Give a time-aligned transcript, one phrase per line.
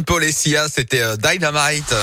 [0.00, 1.94] Paul c'était euh, Dynamite.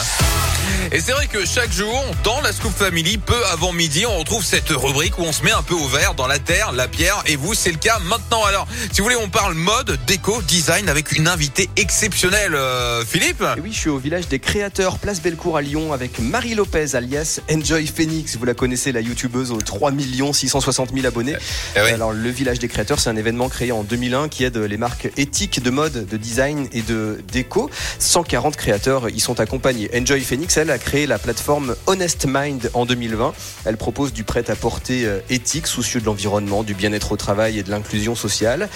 [0.92, 4.44] Et c'est vrai que chaque jour, dans la Scoop Family, peu avant midi, on retrouve
[4.44, 7.22] cette rubrique où on se met un peu au vert dans la terre, la pierre,
[7.28, 8.44] et vous, c'est le cas maintenant.
[8.44, 13.44] Alors, si vous voulez, on parle mode, déco, design avec une invitée exceptionnelle, euh, Philippe.
[13.56, 16.96] Et oui, je suis au village des créateurs, place Bellecour à Lyon, avec Marie Lopez,
[16.96, 18.36] alias Enjoy Phoenix.
[18.36, 19.92] Vous la connaissez, la youtubeuse aux 3
[20.34, 21.36] 660 000 abonnés.
[21.76, 21.92] Eh oui.
[21.92, 25.12] Alors, le village des créateurs, c'est un événement créé en 2001 qui aide les marques
[25.18, 27.70] éthiques de mode, de design et de déco.
[28.00, 29.92] 140 créateurs y sont accompagnés.
[29.96, 33.34] Enjoy Phoenix, elle, a créé la plateforme Honest Mind en 2020.
[33.66, 37.70] Elle propose du prêt-à-porter euh, éthique, soucieux de l'environnement, du bien-être au travail et de
[37.70, 38.70] l'inclusion sociale.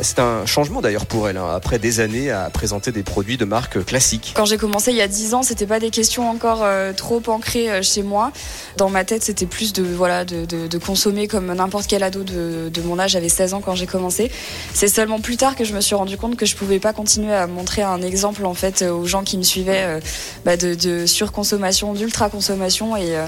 [0.00, 3.44] C'est un changement d'ailleurs pour elle, hein, après des années à présenter des produits de
[3.44, 4.32] marques classiques.
[4.34, 7.22] Quand j'ai commencé il y a 10 ans, c'était pas des questions encore euh, trop
[7.26, 8.32] ancrées euh, chez moi.
[8.76, 12.98] Dans ma tête, c'était plus de voilà de, consommer comme n'importe quel ado de, mon
[12.98, 13.12] âge.
[13.12, 14.30] J'avais 16 ans quand j'ai commencé.
[14.72, 17.34] C'est seulement plus tard que je me suis rendu compte que je pouvais pas continuer
[17.34, 20.00] à montrer un exemple en fait aux gens qui me suivaient
[20.44, 21.06] bah, de, de
[21.48, 23.26] surconsommation, d'ultra consommation et euh,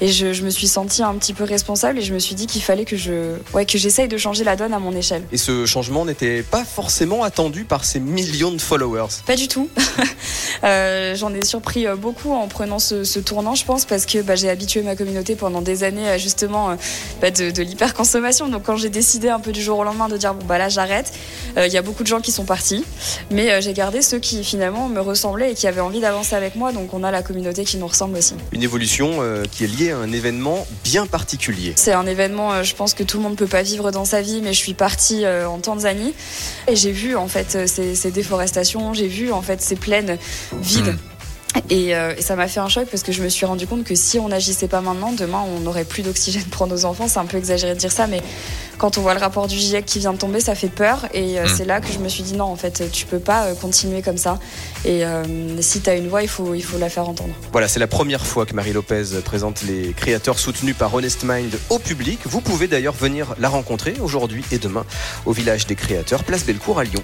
[0.00, 2.46] et je, je me suis sentie un petit peu responsable et je me suis dit
[2.46, 5.24] qu'il fallait que je ouais que j'essaye de changer la donne à mon échelle.
[5.32, 9.08] Et ce changement n'était pas forcément attendu par ces millions de followers?
[9.26, 9.68] Pas du tout.
[10.64, 14.22] Euh, J'en ai surpris euh, beaucoup en prenant ce, ce tournant, je pense, parce que
[14.22, 16.76] bah, j'ai habitué ma communauté pendant des années à justement
[17.20, 18.48] bah, de, de l'hyperconsommation.
[18.48, 20.68] Donc quand j'ai décidé un peu du jour au lendemain de dire bon bah là
[20.68, 21.12] j'arrête,
[21.66, 22.84] il y a beaucoup de gens qui sont partis,
[23.30, 26.54] mais euh, j'ai gardé ceux qui finalement me ressemblaient et qui avaient envie d'avancer avec
[26.56, 26.72] moi.
[26.72, 28.34] Donc on a la communauté qui nous ressemble aussi.
[28.52, 31.72] Une évolution euh, qui est liée à un événement bien particulier.
[31.76, 34.22] C'est un événement, euh, je pense que tout le monde peut pas vivre dans sa
[34.22, 36.14] vie, mais je suis partie euh, en Tanzanie
[36.66, 40.18] et j'ai vu en fait euh, ces, ces déforestations, j'ai vu en fait ces plaines
[40.60, 40.96] vides.
[41.70, 43.82] Et, euh, et ça m'a fait un choc parce que je me suis rendu compte
[43.82, 47.08] que si on n'agissait pas maintenant, demain on n'aurait plus d'oxygène pour nos enfants.
[47.08, 48.22] C'est un peu exagéré de dire ça, mais
[48.78, 51.06] quand on voit le rapport du GIEC qui vient de tomber, ça fait peur.
[51.12, 51.48] Et euh, Mm.
[51.56, 54.02] c'est là que je me suis dit non, en fait, tu peux pas euh, continuer
[54.02, 54.38] comme ça.
[54.84, 57.34] Et euh, si tu as une voix, il faut, il faut la faire entendre.
[57.52, 61.58] Voilà, c'est la première fois que Marie Lopez présente les créateurs soutenus par Honest Mind
[61.70, 62.20] au public.
[62.24, 64.84] Vous pouvez d'ailleurs venir la rencontrer aujourd'hui et demain
[65.26, 67.02] au village des créateurs, place Bellecour à Lyon.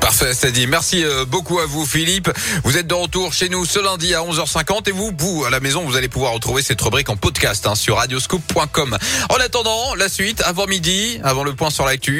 [0.00, 0.66] Parfait, c'est dit.
[0.66, 2.30] Merci euh, beaucoup à vous, Philippe.
[2.64, 5.60] Vous êtes de retour chez nous ce lundi à 11h50 et vous, vous, à la
[5.60, 8.96] maison, vous allez pouvoir retrouver cette rubrique en podcast hein, sur radioscoop.com.
[9.28, 12.18] En attendant, la suite, avant midi, avant le point sur l'actu.